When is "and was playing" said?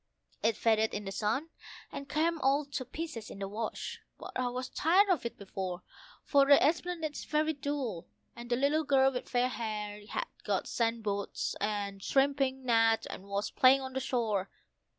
13.11-13.81